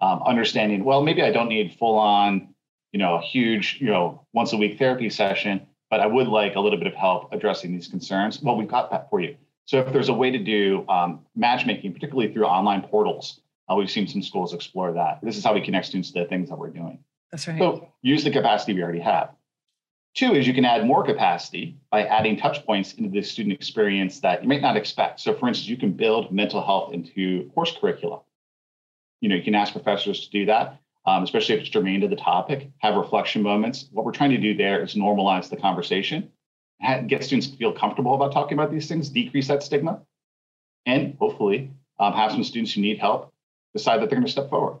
[0.00, 2.54] Um, understanding, well, maybe I don't need full on,
[2.92, 6.56] you know, a huge, you know, once a week therapy session, but I would like
[6.56, 8.42] a little bit of help addressing these concerns.
[8.42, 9.36] Well, we've got that for you.
[9.66, 13.90] So if there's a way to do um, matchmaking, particularly through online portals, uh, we've
[13.90, 15.20] seen some schools explore that.
[15.22, 16.98] This is how we connect students to the things that we're doing.
[17.30, 17.58] That's right.
[17.58, 19.30] So use the capacity we already have.
[20.14, 24.20] Two is you can add more capacity by adding touch points into the student experience
[24.20, 25.20] that you might not expect.
[25.20, 28.20] So, for instance, you can build mental health into course curricula.
[29.20, 32.08] You know, you can ask professors to do that, um, especially if it's germane to
[32.08, 32.70] the topic.
[32.78, 33.88] Have reflection moments.
[33.90, 36.30] What we're trying to do there is normalize the conversation,
[37.06, 40.02] get students to feel comfortable about talking about these things, decrease that stigma,
[40.84, 43.32] and hopefully um, have some students who need help
[43.72, 44.78] decide that they're going to step forward.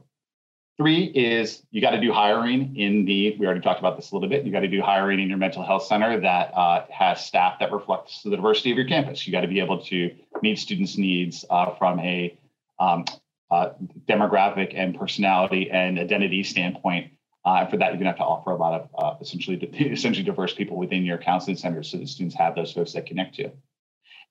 [0.78, 4.14] Three is you got to do hiring in the, we already talked about this a
[4.14, 7.24] little bit, you got to do hiring in your mental health center that uh, has
[7.24, 9.26] staff that reflects the diversity of your campus.
[9.26, 12.36] You got to be able to meet students' needs uh, from a
[12.80, 13.04] um,
[13.50, 13.70] uh,
[14.08, 17.12] demographic and personality and identity standpoint.
[17.44, 19.56] Uh, and for that, you're going to have to offer a lot of uh, essentially
[19.92, 23.34] essentially diverse people within your counseling centers so that students have those folks that connect
[23.34, 23.50] to.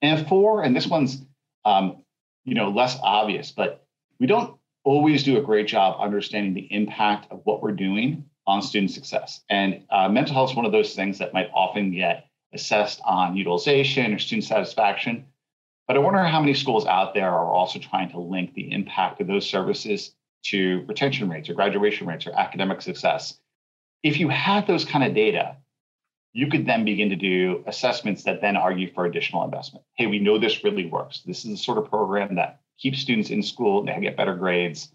[0.02, 1.24] And four, and this one's
[1.66, 2.04] um,
[2.46, 3.86] you know less obvious, but
[4.20, 8.62] we don't always do a great job understanding the impact of what we're doing on
[8.62, 9.42] student success.
[9.50, 13.36] And uh, mental health is one of those things that might often get assessed on
[13.36, 15.26] utilization or student satisfaction.
[15.88, 19.22] But I wonder how many schools out there are also trying to link the impact
[19.22, 20.14] of those services
[20.44, 23.40] to retention rates or graduation rates or academic success.
[24.04, 25.58] If you had those kind of data,
[26.34, 29.86] you could then begin to do assessments that then argue for additional investment.
[29.96, 31.22] Hey, we know this really works.
[31.22, 34.92] This is the sort of program that keep students in school, they get better grades.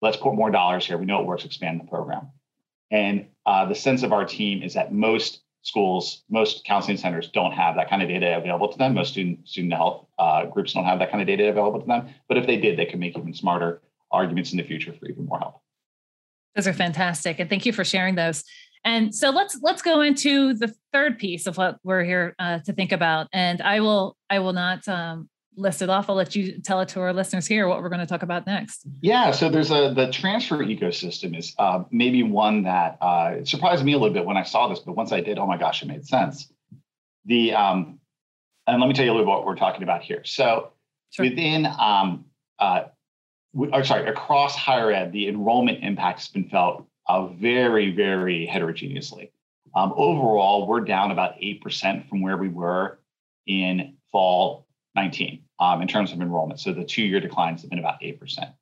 [0.00, 0.98] Let's put more dollars here.
[0.98, 2.28] We know it works, expand the program.
[2.90, 7.52] And uh, the sense of our team is that most schools, most counseling centers don't
[7.52, 8.94] have that kind of data available to them.
[8.94, 12.08] Most student student health uh, groups don't have that kind of data available to them.
[12.28, 15.26] But if they did, they could make even smarter arguments in the future for even
[15.26, 15.60] more help.
[16.54, 18.44] Those are fantastic, and thank you for sharing those.
[18.84, 22.72] And so let's let's go into the third piece of what we're here uh, to
[22.72, 23.28] think about.
[23.32, 26.08] And I will I will not um, list it off.
[26.08, 28.46] I'll let you tell it to our listeners here what we're going to talk about
[28.46, 28.86] next.
[29.00, 33.92] Yeah, so there's a the transfer ecosystem is uh, maybe one that uh, surprised me
[33.92, 35.86] a little bit when I saw this, but once I did, oh my gosh, it
[35.86, 36.52] made sense.
[37.26, 37.98] The um,
[38.66, 40.22] and let me tell you a little bit what we're talking about here.
[40.24, 40.72] So
[41.10, 41.24] sure.
[41.24, 42.26] within um,
[42.58, 42.84] uh,
[43.54, 49.32] or sorry, across higher ed, the enrollment impact has been felt uh, very, very heterogeneously.
[49.74, 52.98] Um, overall, we're down about 8% from where we were
[53.46, 56.60] in fall 19 um, in terms of enrollment.
[56.60, 58.52] So the two year declines have been about 8%.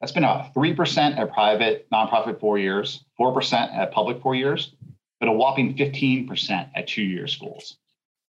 [0.00, 4.74] That's been about 3% at private nonprofit four years, 4% at public four years,
[5.20, 7.78] but a whopping 15% at two year schools.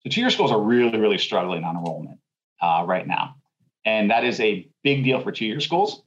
[0.04, 2.20] So two year schools are really, really struggling on enrollment
[2.62, 3.36] uh, right now.
[3.84, 6.04] And that is a big deal for two year schools,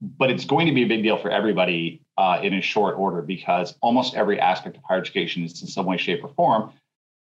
[0.00, 3.22] but it's going to be a big deal for everybody uh, in a short order
[3.22, 6.72] because almost every aspect of higher education is in some way, shape, or form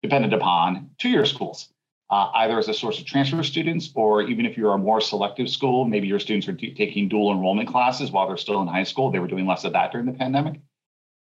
[0.03, 1.69] dependent upon two year schools
[2.12, 5.48] uh, either as a source of transfer students or even if you're a more selective
[5.48, 8.83] school, maybe your students are d- taking dual enrollment classes while they're still in high
[8.83, 9.11] school.
[9.11, 10.61] They were doing less of that during the pandemic.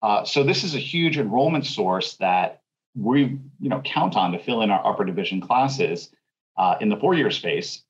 [0.03, 2.61] Uh, so this is a huge enrollment source that
[2.95, 6.11] we you know count on to fill in our upper division classes
[6.59, 7.81] uh, in the four-year space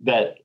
[0.00, 0.36] that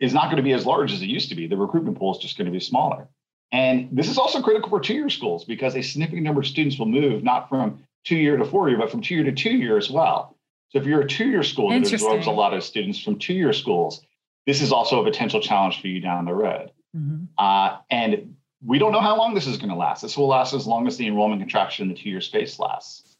[0.00, 1.46] is not going to be as large as it used to be.
[1.46, 3.08] The recruitment pool is just going to be smaller.
[3.52, 6.78] And this is also critical for two year schools because a significant number of students
[6.78, 9.52] will move not from two year to four year, but from two year to two
[9.52, 10.34] year as well.
[10.74, 13.32] So if you're a two year school that absorbs a lot of students from two
[13.32, 14.04] year schools,
[14.44, 16.72] this is also a potential challenge for you down the road.
[16.96, 17.26] Mm-hmm.
[17.38, 20.02] Uh, and we don't know how long this is going to last.
[20.02, 23.16] This will last as long as the enrollment contraction in the two year space lasts.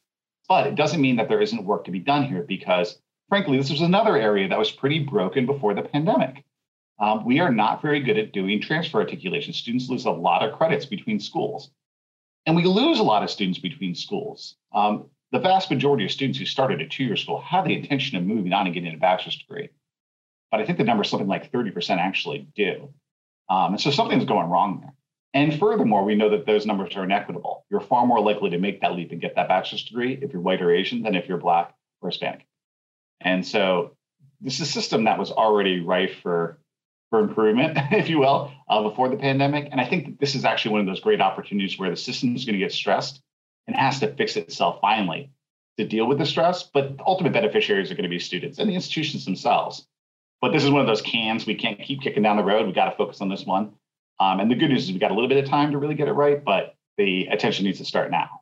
[0.48, 3.70] But it doesn't mean that there isn't work to be done here because, frankly, this
[3.70, 6.44] was another area that was pretty broken before the pandemic.
[6.98, 9.52] Um, we are not very good at doing transfer articulation.
[9.52, 11.70] Students lose a lot of credits between schools.
[12.46, 14.56] And we lose a lot of students between schools.
[14.74, 18.16] Um, the vast majority of students who started a two year school have the intention
[18.16, 19.68] of moving on and getting a bachelor's degree.
[20.52, 22.94] But I think the number is something like 30% actually do.
[23.50, 24.92] Um, and so something's going wrong there.
[25.34, 27.66] And furthermore, we know that those numbers are inequitable.
[27.68, 30.40] You're far more likely to make that leap and get that bachelor's degree if you're
[30.40, 32.46] white or Asian than if you're Black or Hispanic.
[33.20, 33.96] And so
[34.40, 36.60] this is a system that was already rife for
[37.10, 39.68] for improvement, if you will, uh, before the pandemic.
[39.72, 42.36] And I think that this is actually one of those great opportunities where the system
[42.36, 43.20] is going to get stressed
[43.66, 45.30] and has to fix itself finally
[45.78, 46.62] to deal with the stress.
[46.62, 49.86] But the ultimate beneficiaries are going to be students and the institutions themselves.
[50.40, 52.66] But this is one of those cans we can't keep kicking down the road.
[52.66, 53.72] We got to focus on this one.
[54.20, 55.94] Um, and the good news is we got a little bit of time to really
[55.94, 58.40] get it right, but the attention needs to start now.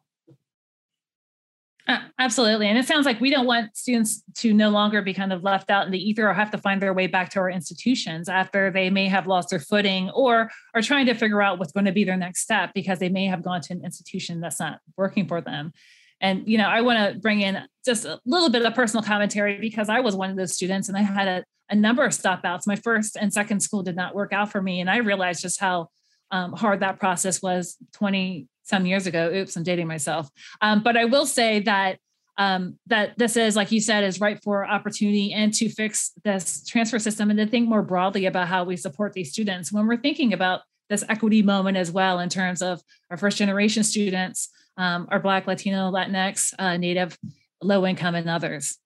[1.93, 2.69] Uh, absolutely.
[2.69, 5.71] And it sounds like we don't want students to no longer be kind of left
[5.71, 8.71] out in the ether or have to find their way back to our institutions after
[8.71, 11.93] they may have lost their footing or are trying to figure out what's going to
[11.93, 15.29] be their next step because they may have gone to an institution that's not working
[15.29, 15.71] for them.
[16.19, 19.59] And, you know, I want to bring in just a little bit of personal commentary
[19.61, 22.41] because I was one of those students and I had a, a number of stop
[22.45, 22.67] outs.
[22.67, 24.81] My first and second school did not work out for me.
[24.81, 25.89] And I realized just how
[26.31, 29.31] um, hard that process was 20 some years ago.
[29.35, 30.29] Oops, I'm dating myself.
[30.61, 31.99] Um, but I will say that
[32.39, 36.65] um, that this is, like you said, is right for opportunity and to fix this
[36.65, 39.99] transfer system and to think more broadly about how we support these students when we're
[39.99, 45.07] thinking about this equity moment as well in terms of our first generation students, um,
[45.11, 47.19] our Black, Latino, Latinx, uh, Native,
[47.63, 48.79] low income, and others.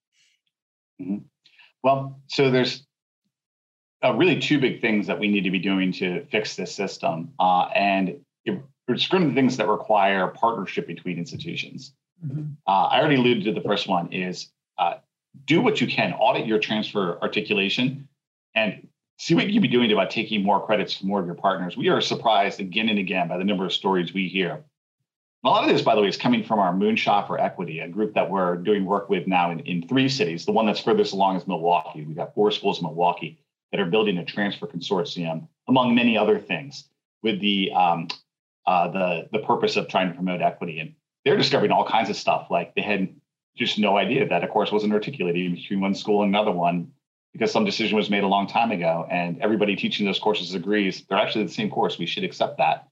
[1.01, 1.19] Mm-hmm.
[1.83, 2.85] Well, so there's
[4.05, 7.33] uh, really two big things that we need to be doing to fix this system.
[7.39, 11.93] Uh, and it, it's one of the things that require partnership between institutions.
[12.25, 12.53] Mm-hmm.
[12.67, 14.95] Uh, I already alluded to the first one is uh,
[15.45, 18.09] do what you can, audit your transfer articulation,
[18.55, 21.35] and see what you can be doing about taking more credits from more of your
[21.35, 21.77] partners.
[21.77, 24.65] We are surprised again and again by the number of stories we hear.
[25.45, 27.89] A lot of this, by the way, is coming from our Moonshot for Equity, a
[27.89, 30.45] group that we're doing work with now in, in three cities.
[30.45, 32.05] The one that's furthest along is Milwaukee.
[32.05, 33.39] We've got four schools in Milwaukee
[33.71, 36.89] that are building a transfer consortium, among many other things,
[37.23, 38.09] with the um,
[38.67, 40.81] uh, the the purpose of trying to promote equity.
[40.81, 42.49] And they're discovering all kinds of stuff.
[42.51, 43.15] Like they had
[43.57, 46.93] just no idea that a course wasn't articulated between one school and another one
[47.33, 51.05] because some decision was made a long time ago, and everybody teaching those courses agrees
[51.09, 51.99] they're actually the same course.
[51.99, 52.89] We should accept that.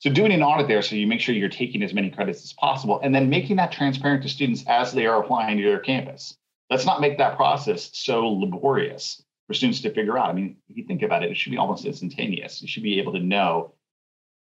[0.00, 2.52] So doing an audit there, so you make sure you're taking as many credits as
[2.52, 6.36] possible, and then making that transparent to students as they are applying to their campus.
[6.70, 10.30] Let's not make that process so laborious for students to figure out.
[10.30, 12.60] I mean, if you think about it, it should be almost instantaneous.
[12.60, 13.73] You should be able to know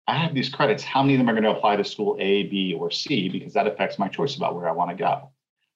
[0.10, 0.84] I have these credits.
[0.84, 3.30] How many of them are going to apply to school A, B, or C?
[3.30, 5.30] Because that affects my choice about where I want to go.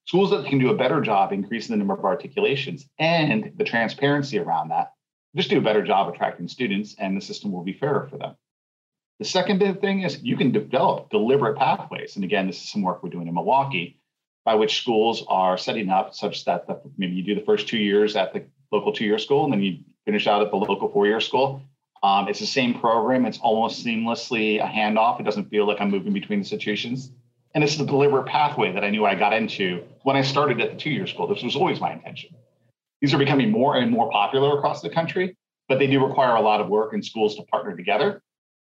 [0.06, 4.40] Schools that can do a better job increasing the number of articulations and the transparency
[4.40, 4.94] around that
[5.36, 8.36] just do a better job attracting students, and the system will be fairer for them.
[9.20, 12.16] The second big thing is you can develop deliberate pathways.
[12.16, 14.00] And again, this is some work we're doing in Milwaukee,
[14.46, 17.78] by which schools are setting up such that the, maybe you do the first two
[17.78, 20.90] years at the local two year school and then you finish out at the local
[20.90, 21.62] four year school.
[22.04, 23.26] Um, it's the same program.
[23.26, 25.22] It's almost seamlessly a handoff.
[25.22, 27.12] It doesn't feel like I'm moving between institutions.
[27.56, 30.72] And it's the deliberate pathway that I knew I got into when I started at
[30.72, 31.28] the two year school.
[31.28, 32.36] This was always my intention.
[33.00, 35.38] These are becoming more and more popular across the country,
[35.70, 38.22] but they do require a lot of work and schools to partner together.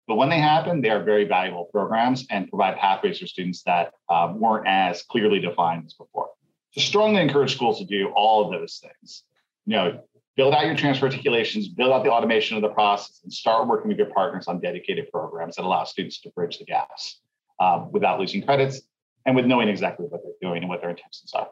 [0.06, 3.92] But when they happen, they are very valuable programs and provide pathways for students that
[4.08, 6.30] uh, weren't as clearly defined as before.
[6.72, 9.24] So strongly encourage schools to do all of those things.
[9.66, 10.00] You know,
[10.36, 13.88] build out your transfer articulations, build out the automation of the process, and start working
[13.88, 17.20] with your partners on dedicated programs that allow students to bridge the gaps
[17.58, 18.82] uh, without losing credits
[19.24, 21.48] and with knowing exactly what they're doing and what their intentions are.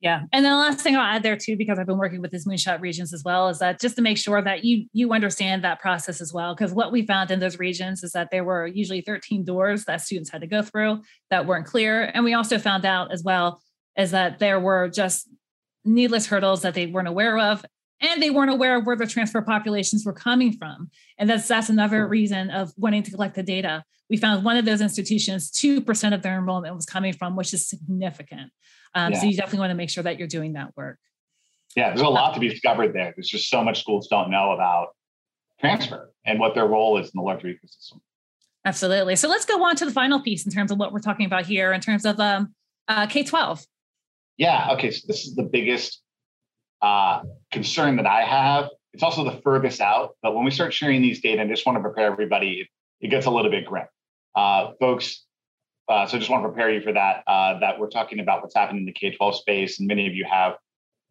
[0.00, 0.22] Yeah.
[0.32, 2.46] And then the last thing I'll add there too, because I've been working with these
[2.46, 5.80] moonshot regions as well, is that just to make sure that you you understand that
[5.80, 6.54] process as well.
[6.54, 10.02] Because what we found in those regions is that there were usually 13 doors that
[10.02, 12.10] students had to go through that weren't clear.
[12.12, 13.62] And we also found out as well
[13.96, 15.28] is that there were just
[15.82, 17.64] needless hurdles that they weren't aware of
[18.00, 21.68] and they weren't aware of where the transfer populations were coming from and that's that's
[21.68, 26.14] another reason of wanting to collect the data we found one of those institutions 2%
[26.14, 28.50] of their enrollment was coming from which is significant
[28.94, 29.20] um, yeah.
[29.20, 30.98] so you definitely want to make sure that you're doing that work
[31.76, 33.12] Yeah, there's a lot to be discovered there.
[33.14, 34.88] There's just so much schools don't know about
[35.60, 38.00] transfer and what their role is in the larger ecosystem.
[38.64, 39.14] Absolutely.
[39.16, 41.46] So let's go on to the final piece in terms of what we're talking about
[41.46, 42.54] here in terms of um,
[42.88, 43.64] uh, K 12.
[44.38, 44.70] Yeah.
[44.72, 44.90] Okay.
[44.90, 46.02] So this is the biggest
[46.82, 48.68] uh, concern that I have.
[48.92, 50.16] It's also the furthest out.
[50.22, 52.68] But when we start sharing these data, I just want to prepare everybody, it,
[53.06, 53.86] it gets a little bit grim.
[54.34, 55.24] Uh, folks,
[55.88, 58.54] uh, so just want to prepare you for that, uh, that we're talking about what's
[58.54, 59.78] happening in the K 12 space.
[59.78, 60.54] And many of you have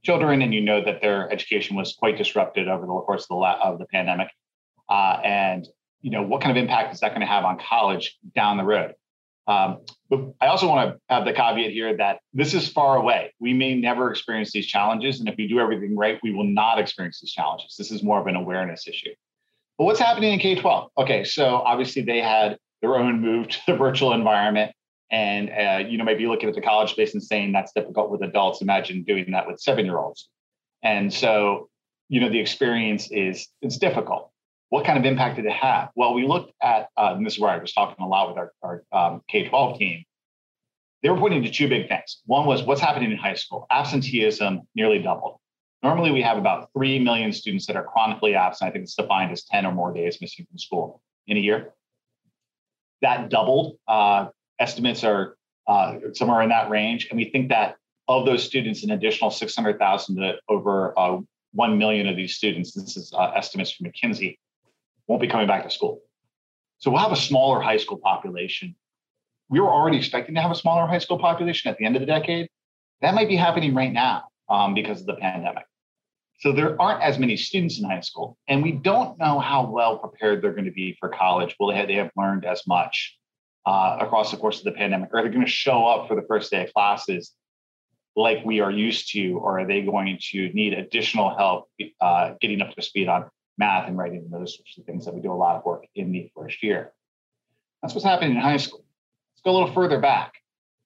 [0.04, 3.46] children and you know that their education was quite disrupted over the course of the,
[3.64, 4.30] of the pandemic.
[4.90, 5.68] Uh, and
[6.02, 8.64] you know what kind of impact is that going to have on college down the
[8.64, 8.94] road?
[9.48, 9.80] Um,
[10.10, 13.34] but I also want to have the caveat here that this is far away.
[13.40, 15.20] We may never experience these challenges.
[15.20, 17.76] And if we do everything right, we will not experience these challenges.
[17.78, 19.12] This is more of an awareness issue.
[19.78, 20.92] But what's happening in K 12?
[20.98, 24.72] Okay, so obviously they had their own move to the virtual environment.
[25.12, 28.24] And uh, you know, maybe looking at the college space and saying that's difficult with
[28.24, 28.62] adults.
[28.62, 30.28] Imagine doing that with seven-year-olds.
[30.82, 31.70] And so,
[32.10, 34.32] you know, the experience is it's difficult
[34.76, 35.88] what kind of impact did it have?
[35.96, 38.38] Well, we looked at, uh, and this is where I was talking a lot with
[38.38, 40.04] our, our um, K 12 team.
[41.02, 42.22] They were pointing to two big things.
[42.26, 43.68] One was what's happening in high school.
[43.72, 45.38] Absenteeism nearly doubled.
[45.82, 48.68] Normally, we have about 3 million students that are chronically absent.
[48.68, 51.74] I think it's defined as 10 or more days missing from school in a year.
[53.02, 53.78] That doubled.
[53.88, 54.28] Uh,
[54.60, 57.08] estimates are uh, somewhere in that range.
[57.10, 57.78] And we think that
[58.10, 61.20] of those students, an additional 600,000 to over uh,
[61.54, 64.38] 1 million of these students, this is uh, estimates from McKinsey,
[65.08, 66.02] won't be coming back to school.
[66.78, 68.76] So we'll have a smaller high school population.
[69.50, 72.02] We were already expecting to have a smaller high school population at the end of
[72.02, 72.50] the decade.
[73.02, 75.66] That might be happening right now um, because of the pandemic.
[76.40, 79.98] So there aren't as many students in high school, and we don't know how well
[79.98, 81.56] prepared they're going to be for college.
[81.60, 83.18] Will they have, learned as much
[83.66, 85.14] uh, across the course of the pandemic?
[85.14, 87.32] Are they going to show up for the first day of classes
[88.18, 91.70] like we are used to, or are they going to need additional help
[92.02, 95.14] uh, getting up to speed on math and writing and those sorts of things that
[95.14, 96.92] we do a lot of work in the first year.
[97.82, 98.84] That's what's happening in high school.
[99.34, 100.34] Let's go a little further back.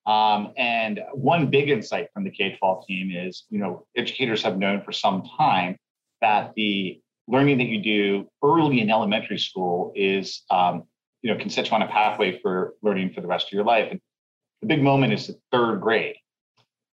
[0.06, 4.82] Um, and one big insight from the K-12 team is, you know, educators have known
[4.82, 5.78] for some time
[6.22, 10.84] that the learning that you do early in elementary school is, um,
[11.22, 13.64] you know, can set you on a pathway for learning for the rest of your
[13.64, 13.90] life.
[13.92, 14.02] And
[14.62, 16.16] the big moment is the third grade.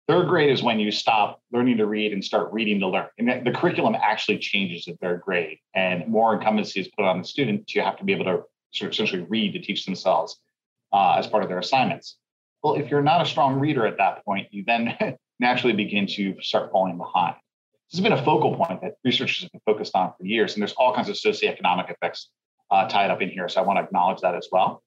[0.07, 3.07] Third grade is when you stop learning to read and start reading to learn.
[3.19, 7.25] And the curriculum actually changes at third grade, and more incumbency is put on the
[7.25, 10.38] student You have to be able to sort of essentially read to teach themselves
[10.93, 12.19] uh, as part of their assignments.
[12.62, 16.37] Well, if you're not a strong reader at that point, you then naturally begin to
[16.40, 17.37] start falling behind.
[17.90, 20.62] This has been a focal point that researchers have been focused on for years, and
[20.62, 22.31] there's all kinds of socioeconomic effects
[22.71, 23.49] uh, tied up in here.
[23.49, 24.83] So I want to acknowledge that as well.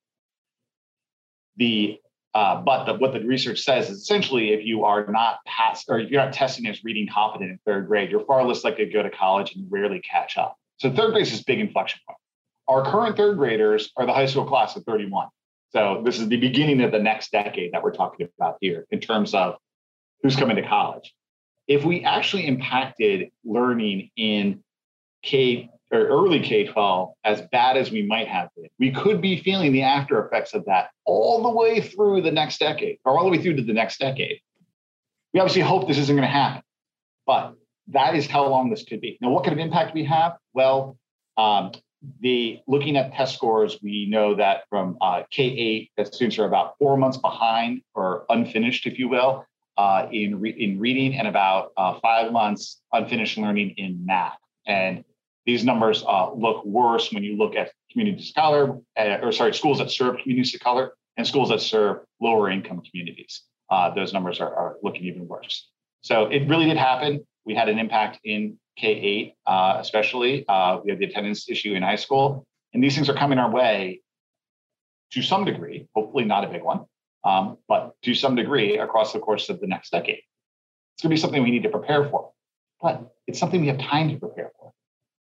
[1.56, 2.00] The
[2.38, 5.98] uh, but the, what the research says is essentially if you are not passed or
[5.98, 8.92] if you're not testing as reading competent in third grade, you're far less likely to
[8.92, 10.56] go to college and rarely catch up.
[10.78, 12.20] So third grade is this big inflection point.
[12.68, 15.30] Our current third graders are the high school class of 31.
[15.72, 19.00] So this is the beginning of the next decade that we're talking about here in
[19.00, 19.56] terms of
[20.22, 21.16] who's coming to college.
[21.68, 24.64] If we actually impacted learning in
[25.24, 29.42] K or early K 12 as bad as we might have been, we could be
[29.42, 33.24] feeling the after effects of that all the way through the next decade or all
[33.24, 34.40] the way through to the next decade.
[35.34, 36.64] We obviously hope this isn't going to happen,
[37.26, 37.56] but
[37.90, 39.18] that is how long this could be.
[39.22, 40.38] Now, what kind of impact we have?
[40.54, 40.98] Well,
[41.38, 41.72] um,
[42.20, 46.76] the looking at test scores, we know that from uh, K8, that students are about
[46.80, 49.46] four months behind or unfinished, if you will,
[49.78, 54.38] uh, in re- in reading, and about uh, five months unfinished learning in math.
[54.66, 55.04] And
[55.48, 59.54] these numbers uh, look worse when you look at communities of color, uh, or sorry,
[59.54, 63.44] schools that serve communities of color and schools that serve lower income communities.
[63.72, 65.70] Uh, those numbers are, are, looking even worse.
[66.02, 67.26] So it really did happen.
[67.46, 70.46] We had an impact in K 8, uh, especially.
[70.48, 72.46] Uh, we had the attendance issue in high school.
[72.74, 74.02] And these things are coming our way
[75.14, 76.86] to some degree, hopefully not a big one,
[77.24, 80.20] um, but to some degree across the course of the next decade.
[80.96, 82.32] It's going to be something we need to prepare for,
[82.82, 84.67] but it's something we have time to prepare for.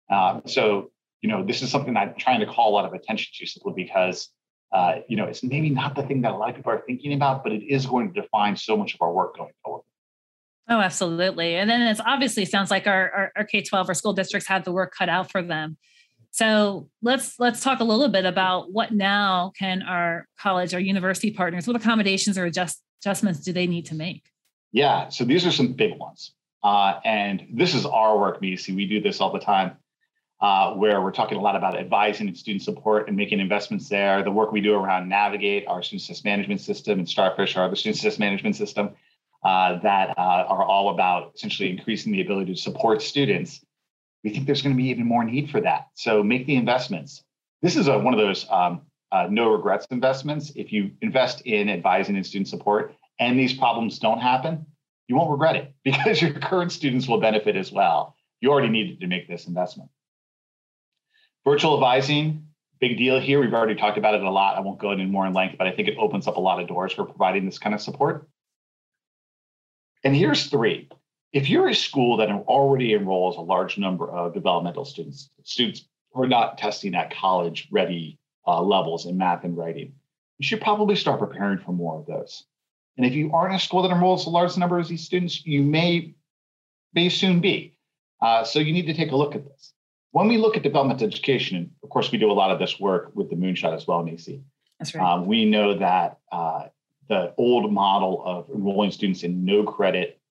[0.10, 0.92] Um, so,
[1.22, 3.74] you know, this is something I'm trying to call a lot of attention to simply
[3.76, 4.30] because,
[4.72, 7.14] uh, you know, it's maybe not the thing that a lot of people are thinking
[7.14, 9.84] about, but it is going to define so much of our work going forward.
[10.68, 11.56] Oh, absolutely.
[11.56, 14.72] And then it's obviously sounds like our, our, our K-12 or school districts have the
[14.72, 15.78] work cut out for them.
[16.32, 21.32] So let's let's talk a little bit about what now can our college or university
[21.32, 24.24] partners, what accommodations or adjust, adjustments do they need to make?
[24.74, 26.34] Yeah, so these are some big ones.
[26.62, 28.76] Uh, and this is our work, MEDC.
[28.76, 29.78] We do this all the time
[30.42, 34.24] uh, where we're talking a lot about advising and student support and making investments there.
[34.24, 37.76] The work we do around Navigate, our student success management system, and Starfish, our other
[37.76, 38.92] student success management system.
[39.44, 43.64] uh, that uh, are all about essentially increasing the ability to support students,
[44.24, 45.88] we think there's going to be even more need for that.
[45.94, 47.24] So make the investments.
[47.62, 48.82] This is a, one of those um,
[49.12, 50.52] uh, no regrets investments.
[50.56, 54.66] If you invest in advising and student support and these problems don't happen,
[55.08, 58.16] you won't regret it because your current students will benefit as well.
[58.42, 59.90] You already needed to make this investment.
[61.46, 62.48] Virtual advising,
[62.80, 63.40] big deal here.
[63.40, 64.58] We've already talked about it a lot.
[64.58, 66.60] I won't go into more in length, but I think it opens up a lot
[66.60, 68.28] of doors for providing this kind of support.
[70.04, 70.90] And here's three.
[71.34, 76.24] If you're a school that already enrolls a large number of developmental students, students who
[76.24, 78.18] are not testing at college ready
[78.48, 79.94] uh, levels in math and writing,
[80.40, 82.46] you should probably start preparing for more of those.
[82.98, 85.62] And if you aren't a school that enrolls a large number of these students, you
[85.62, 86.16] may,
[86.94, 87.78] may soon be.
[88.20, 89.75] Uh, so you need to take a look at this.
[90.16, 93.12] When we look at development education, of course, we do a lot of this work
[93.14, 94.42] with the moonshot as well, Macy.
[94.80, 95.04] That's right.
[95.06, 96.68] Um, we know that uh,
[97.10, 100.22] the old model of enrolling students in no credit,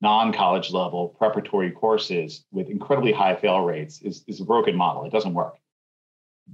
[0.00, 5.04] non college level preparatory courses with incredibly high fail rates is, is a broken model.
[5.04, 5.58] It doesn't work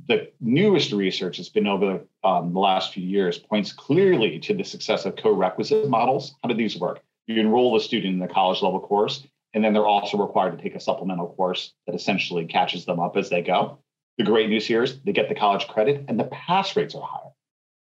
[0.06, 4.64] the newest research that's been over um, the last few years points clearly to the
[4.64, 6.34] success of co-requisite models.
[6.42, 7.02] How do these work?
[7.26, 10.62] You enroll the student in the college level course, and then they're also required to
[10.62, 13.78] take a supplemental course that essentially catches them up as they go.
[14.18, 17.02] The great news here is they get the college credit and the pass rates are
[17.02, 17.30] higher.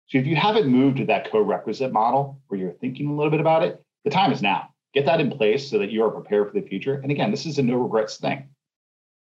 [0.08, 3.40] So if you haven't moved to that co-requisite model where you're thinking a little bit
[3.40, 4.68] about it, the time is now.
[4.94, 6.94] Get that in place so that you are prepared for the future.
[6.94, 8.48] And again, this is a no regrets thing.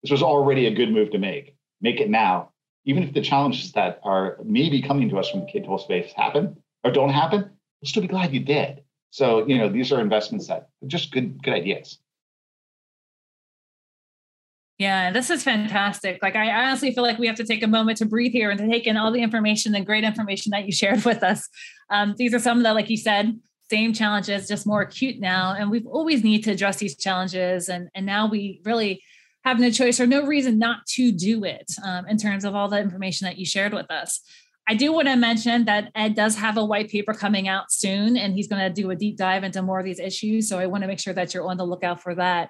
[0.02, 1.56] This was already a good move to make.
[1.82, 2.52] Make it now
[2.86, 6.58] even if the challenges that are maybe coming to us from the K-12 space happen
[6.84, 8.82] or don't happen, we'll still be glad you did.
[9.12, 12.00] So, you know, these are investments that are just good, good ideas.
[14.82, 16.24] Yeah, this is fantastic.
[16.24, 18.60] Like, I honestly feel like we have to take a moment to breathe here and
[18.60, 21.48] to take in all the information and great information that you shared with us.
[21.92, 25.54] Um, these are some of the, like you said, same challenges, just more acute now.
[25.54, 27.70] And we've always need to address these challenges.
[27.70, 29.04] And, and now we really
[29.46, 32.68] have no choice or no reason not to do it um, in terms of all
[32.68, 34.20] the information that you shared with us.
[34.68, 38.18] I do want to mention that Ed does have a white paper coming out soon,
[38.18, 40.50] and he's going to do a deep dive into more of these issues.
[40.50, 42.50] So I want to make sure that you're on the lookout for that.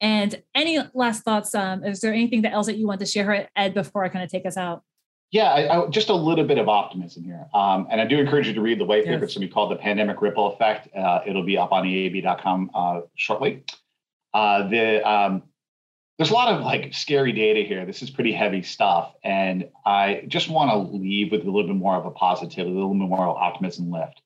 [0.00, 1.54] And any last thoughts?
[1.54, 4.30] Um, is there anything else that you want to share, Ed, before I kind of
[4.30, 4.82] take us out?
[5.30, 7.46] Yeah, I, I, just a little bit of optimism here.
[7.54, 9.14] Um, and I do encourage you to read the white paper.
[9.14, 9.22] Yes.
[9.24, 10.88] It's going to be called The Pandemic Ripple Effect.
[10.96, 13.64] Uh, it'll be up on EAB.com uh, shortly.
[14.34, 15.42] Uh, the um,
[16.18, 17.86] there's a lot of like scary data here.
[17.86, 19.14] This is pretty heavy stuff.
[19.24, 22.74] And I just want to leave with a little bit more of a positivity, a
[22.74, 24.20] little bit more of optimism lift.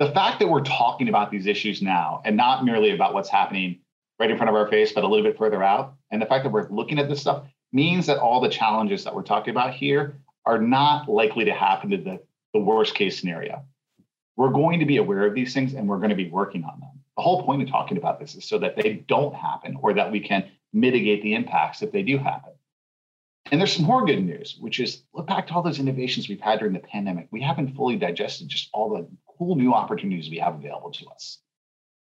[0.00, 3.78] The fact that we're talking about these issues now and not merely about what's happening
[4.18, 6.44] right in front of our face, but a little bit further out, and the fact
[6.44, 9.74] that we're looking at this stuff means that all the challenges that we're talking about
[9.74, 12.20] here are not likely to happen to the,
[12.52, 13.64] the worst case scenario.
[14.36, 16.80] We're going to be aware of these things and we're going to be working on
[16.80, 16.90] them.
[17.16, 20.10] The whole point of talking about this is so that they don't happen or that
[20.10, 22.52] we can mitigate the impacts if they do happen.
[23.50, 26.40] And there's some more good news, which is look back to all those innovations we've
[26.40, 27.28] had during the pandemic.
[27.30, 29.06] We haven't fully digested just all the
[29.38, 31.38] cool new opportunities we have available to us.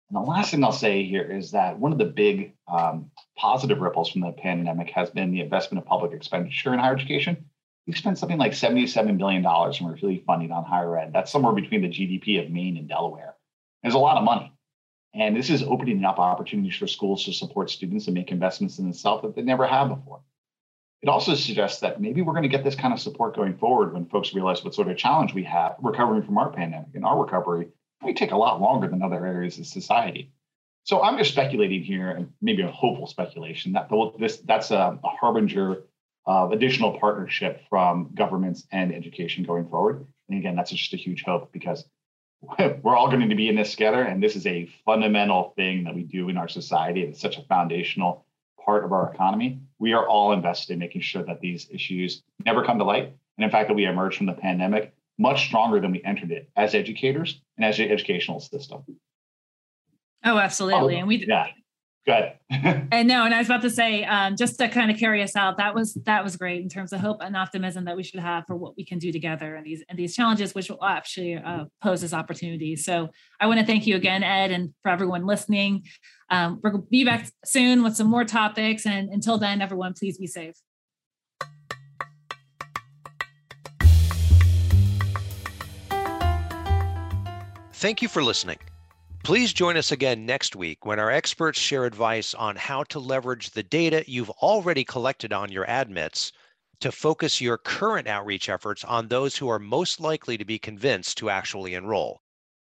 [0.10, 3.80] And the last thing I'll say here is that one of the big um, positive
[3.80, 7.46] ripples from the pandemic has been the investment of public expenditure in higher education.
[7.86, 11.12] We've spent something like $77 billion we're really funding on higher ed.
[11.14, 13.36] That's somewhere between the GDP of Maine and Delaware.
[13.82, 14.54] There's a lot of money.
[15.14, 18.86] And this is opening up opportunities for schools to support students and make investments in
[18.86, 20.22] themselves that they never have before.
[21.02, 23.94] It also suggests that maybe we're going to get this kind of support going forward
[23.94, 26.90] when folks realize what sort of challenge we have recovering from our pandemic.
[26.94, 27.70] And our recovery
[28.02, 30.32] may take a lot longer than other areas of society.
[30.84, 35.10] So I'm just speculating here, and maybe a hopeful speculation that this that's a, a
[35.10, 35.84] harbinger
[36.26, 40.06] of additional partnership from governments and education going forward.
[40.30, 41.86] And again, that's just a huge hope because
[42.60, 44.02] we're all going to be in this together.
[44.02, 47.02] And this is a fundamental thing that we do in our society.
[47.02, 48.26] It's such a foundational
[48.64, 49.60] part of our economy.
[49.80, 53.14] We are all invested in making sure that these issues never come to light.
[53.38, 56.50] And in fact, that we emerge from the pandemic much stronger than we entered it
[56.56, 58.84] as educators and as the educational system.
[60.24, 60.96] Oh, absolutely.
[60.96, 61.30] Oh, and we did.
[61.30, 61.48] yeah.
[62.08, 62.32] Good.
[62.50, 65.36] and no, and I was about to say, um, just to kind of carry us
[65.36, 68.22] out, that was that was great in terms of hope and optimism that we should
[68.22, 71.36] have for what we can do together and these and these challenges, which will actually
[71.36, 72.86] uh, pose as opportunities.
[72.86, 73.10] So
[73.42, 75.84] I want to thank you again, Ed, and for everyone listening.
[76.30, 80.28] Um, to be back soon with some more topics, and until then, everyone, please be
[80.28, 80.56] safe.
[87.78, 88.60] Thank you for listening.
[89.24, 93.52] Please join us again next week when our experts share advice on how to leverage
[93.52, 96.32] the data you've already collected on your admits
[96.80, 101.18] to focus your current outreach efforts on those who are most likely to be convinced
[101.18, 102.22] to actually enroll.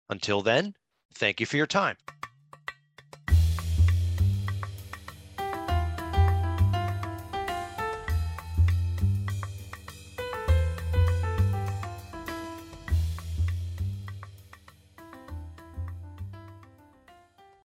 [0.08, 0.74] Until then,
[1.14, 1.96] Thank you for your time.